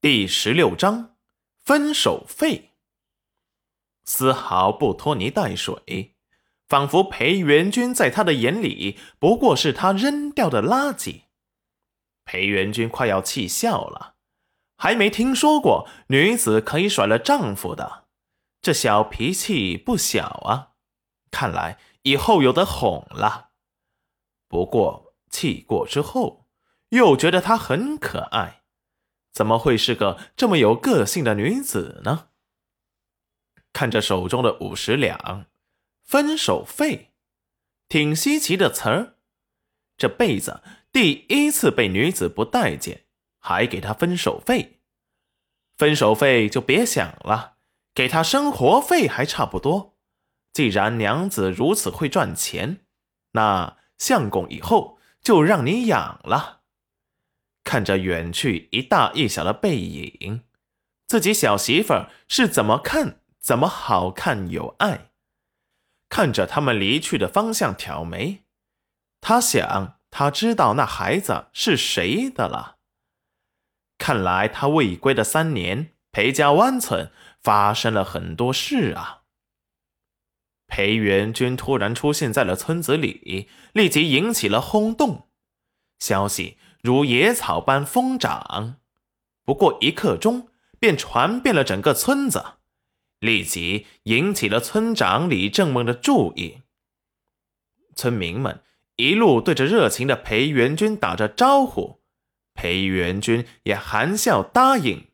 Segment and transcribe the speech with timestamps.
[0.00, 1.16] 第十六章
[1.56, 2.70] 分手费，
[4.04, 6.14] 丝毫不拖泥带水，
[6.68, 11.22] 仿佛裴元君在他的眼里不过是他扔掉的垃圾。
[12.24, 14.14] 裴元君快要气笑了，
[14.76, 18.04] 还没听说过女子可以甩了丈夫的，
[18.62, 20.74] 这小脾气不小啊！
[21.32, 23.50] 看来以后有的哄了。
[24.46, 26.46] 不过气过之后，
[26.90, 28.57] 又觉得她很可爱，
[29.32, 32.28] 怎么会是个这么有个性的女子呢？
[33.72, 35.46] 看着手中的五十两
[36.02, 37.12] 分手费，
[37.88, 39.14] 挺稀奇的词儿。
[39.96, 43.04] 这辈子第一次被女子不待见，
[43.38, 44.80] 还给她分手费。
[45.76, 47.58] 分手费就别想了，
[47.94, 49.96] 给她生活费还差不多。
[50.52, 52.84] 既然娘子如此会赚钱，
[53.32, 56.57] 那相公以后就让你养了。
[57.68, 60.42] 看着远去一大一小的背影，
[61.06, 65.10] 自己小媳妇儿是怎么看怎么好看有爱。
[66.08, 68.44] 看着他们离去的方向，挑眉。
[69.20, 72.78] 他想，他知道那孩子是谁的了。
[73.98, 79.24] 看来他未归的三年，裴家湾村发生了很多事啊。
[80.66, 85.28] 裴元君突然出现在了村子里，立即引起了轰动，
[85.98, 88.76] 消息如野草般疯长，
[89.44, 90.48] 不过一刻钟
[90.78, 92.44] 便传遍了整个村子，
[93.18, 96.62] 立即引起了村长李正梦的注意。
[97.96, 98.62] 村民们
[98.96, 102.00] 一路对着热情的裴元君打着招呼，
[102.54, 105.08] 裴元君也含笑答应。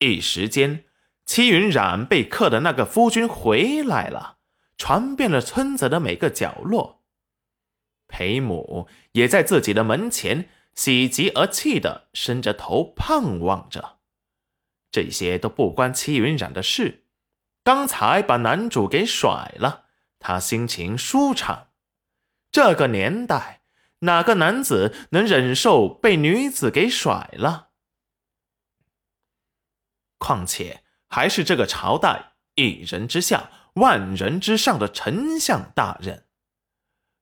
[0.00, 0.84] 一时间，
[1.24, 4.36] 戚云染被克的那个夫君回来了。
[4.76, 7.02] 传遍了村子的每个角落，
[8.06, 13.98] 裴母也在自己的门前喜极而泣的伸着头盼望着。
[14.92, 17.04] 这些都不关齐云染的事，
[17.64, 19.86] 刚才把男主给甩了，
[20.20, 21.70] 他心情舒畅。
[22.52, 23.62] 这个年代，
[24.02, 27.70] 哪个男子能忍受被女子给甩了？
[30.18, 33.50] 况且还是这个朝代一人之下。
[33.74, 36.27] 万人之上的丞相大人，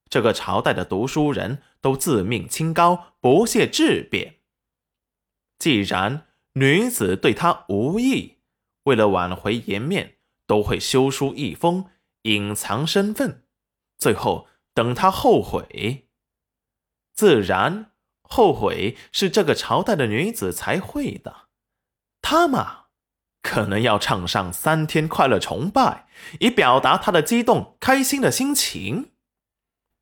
[0.08, 4.36] 这个朝代的读书人都自命清高，不屑质辩。
[5.58, 8.38] 既然女子对他无意，
[8.84, 11.86] 为了挽回颜面，都会修书一封，
[12.22, 13.44] 隐藏身份，
[13.98, 16.08] 最后等他后悔。
[17.14, 17.92] 自然
[18.22, 21.48] 后悔是这个朝代的女子才会的，
[22.22, 22.84] 他嘛。
[23.42, 26.08] 可能要唱上三天快乐崇拜，
[26.40, 29.12] 以表达他的激动、开心的心情。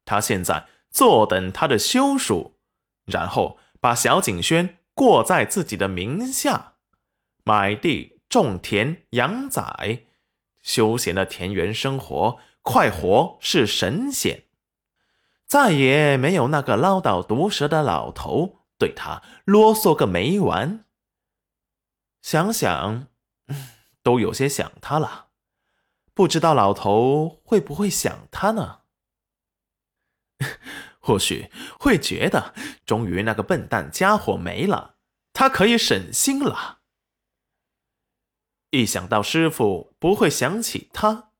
[0.04, 2.56] 他现在坐等他的休书，
[3.04, 6.74] 然后把小景轩过在自己的名下，
[7.44, 10.04] 买地、种田、养崽，
[10.62, 14.44] 休闲的田园生活，快活是神仙。
[15.46, 20.84] 再也没有那个唠叨毒舌的老头对他啰嗦个没完。
[22.22, 23.08] 想想。
[24.02, 25.28] 都有些想他了，
[26.12, 28.80] 不知道老头会不会想他呢？
[31.00, 32.54] 或许会觉得，
[32.86, 34.96] 终于那个笨蛋家伙没了，
[35.32, 36.80] 他可以省心了。
[38.70, 41.30] 一想到师傅不会想起他，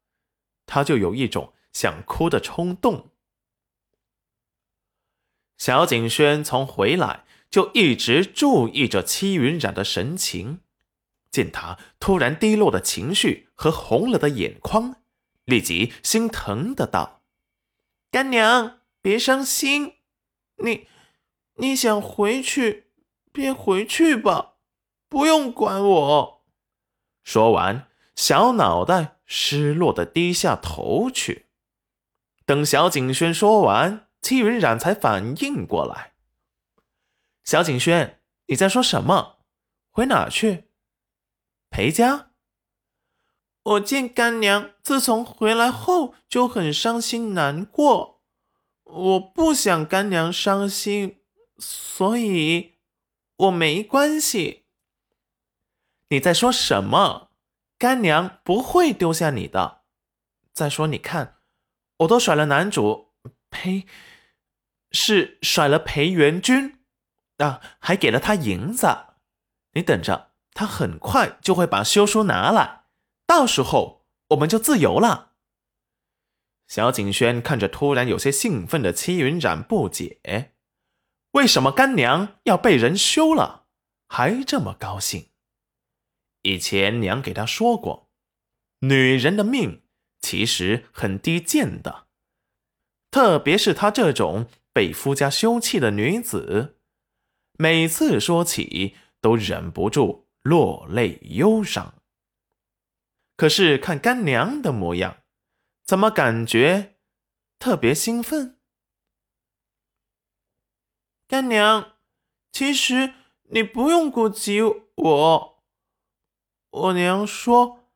[0.66, 3.10] 他就有一种想哭的冲动。
[5.58, 10.60] 小景轩从回来就一直注意着戚云染的神情。
[11.30, 15.02] 见他突然低落的情绪和红了的眼眶，
[15.44, 17.24] 立即心疼的道
[18.12, 19.96] ：“干娘，别伤心，
[20.56, 20.88] 你
[21.56, 22.86] 你想回去
[23.30, 24.54] 便回去吧，
[25.10, 26.46] 不用管我。”
[27.22, 31.48] 说完，小脑袋失落的低下头去。
[32.46, 36.14] 等小景轩说完，戚云染才反应过来
[37.44, 39.40] ：“小景轩，你在说什么？
[39.90, 40.70] 回哪去？”
[41.68, 42.30] 裴家，
[43.64, 48.13] 我见干娘自从回来后就很伤心难过，
[48.84, 51.20] 我不想干娘伤心，
[51.58, 52.74] 所以
[53.36, 54.64] 我没关系。
[56.08, 57.30] 你在说什么？
[57.76, 59.82] 干娘不会丢下你的。
[60.52, 61.38] 再说，你看，
[61.98, 63.12] 我都甩了男主，
[63.50, 63.86] 呸，
[64.92, 66.78] 是甩了裴元君，
[67.38, 68.86] 啊，还给了他银子。
[69.72, 70.30] 你等着。
[70.56, 72.84] 他很快就会把休书拿来，
[73.26, 75.32] 到时候我们就自由了。
[76.74, 80.18] 小景轩看着突然有些兴奋的戚云染，不解：
[81.30, 83.66] 为什么干娘要被人休了？
[84.08, 85.28] 还这么高兴。
[86.42, 88.10] 以前娘给他说过，
[88.80, 89.84] 女人的命
[90.20, 92.08] 其实很低贱的，
[93.12, 96.80] 特别是她这种被夫家休弃的女子，
[97.56, 101.94] 每次说起都忍不住落泪忧伤。
[103.36, 105.18] 可是看干娘的模样，
[105.84, 106.94] 怎么感觉
[107.58, 108.58] 特别兴奋？
[111.28, 111.92] 干娘，
[112.50, 113.14] 其实
[113.50, 115.62] 你不用顾及我。
[116.70, 117.90] 我娘说，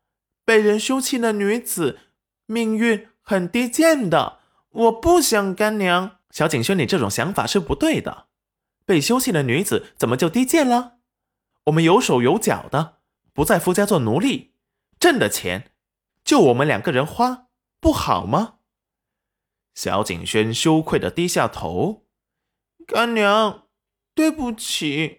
[0.44, 1.98] 被人休弃的女子
[2.44, 4.40] 命运很低贱的。
[4.70, 6.18] 我不想干娘。
[6.30, 8.28] 小景轩，你这种想法是不对的。
[8.84, 10.98] 被休弃的女子怎么就低贱了？
[11.64, 12.98] 我们有手有脚的，
[13.32, 14.54] 不在夫家做奴隶，
[15.00, 15.72] 挣的钱
[16.22, 17.47] 就我们两个人花，
[17.80, 18.58] 不好吗？
[19.74, 22.06] 小景轩羞愧的低下头。
[22.86, 23.68] 干娘，
[24.14, 25.17] 对不起。